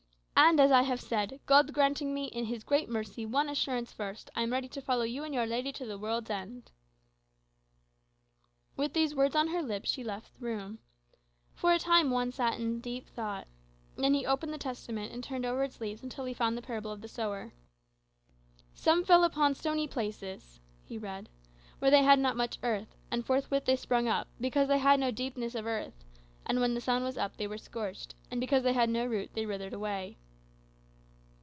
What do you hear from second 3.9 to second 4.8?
first, I am ready